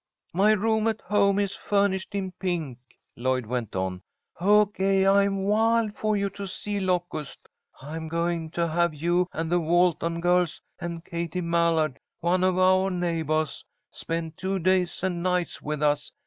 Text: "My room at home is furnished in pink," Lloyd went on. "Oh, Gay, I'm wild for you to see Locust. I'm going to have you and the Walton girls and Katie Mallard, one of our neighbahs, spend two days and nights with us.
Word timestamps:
"My 0.33 0.53
room 0.53 0.87
at 0.87 0.99
home 1.01 1.37
is 1.37 1.51
furnished 1.55 2.15
in 2.15 2.31
pink," 2.39 2.79
Lloyd 3.15 3.45
went 3.45 3.75
on. 3.75 4.01
"Oh, 4.39 4.65
Gay, 4.65 5.05
I'm 5.05 5.43
wild 5.43 5.95
for 5.95 6.17
you 6.17 6.27
to 6.31 6.47
see 6.47 6.79
Locust. 6.79 7.47
I'm 7.83 8.07
going 8.07 8.49
to 8.57 8.67
have 8.67 8.95
you 8.95 9.27
and 9.31 9.51
the 9.51 9.59
Walton 9.59 10.19
girls 10.19 10.59
and 10.79 11.05
Katie 11.05 11.39
Mallard, 11.41 11.99
one 12.19 12.43
of 12.43 12.57
our 12.57 12.89
neighbahs, 12.89 13.63
spend 13.91 14.37
two 14.37 14.57
days 14.57 15.03
and 15.03 15.21
nights 15.21 15.61
with 15.61 15.83
us. 15.83 16.11